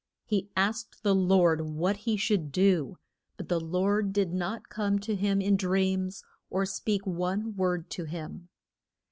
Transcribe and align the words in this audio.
He 0.25 0.49
asked 0.57 1.03
the 1.03 1.13
Lord 1.13 1.61
what 1.61 1.95
he 1.95 2.17
should 2.17 2.51
do, 2.51 2.97
but 3.37 3.49
the 3.49 3.59
Lord 3.59 4.11
did 4.13 4.33
not 4.33 4.67
come 4.67 4.97
to 4.97 5.15
him 5.15 5.39
in 5.41 5.55
dreams, 5.55 6.23
or 6.49 6.65
speak 6.65 7.05
one 7.05 7.55
word 7.55 7.91
to 7.91 8.05
him. 8.05 8.49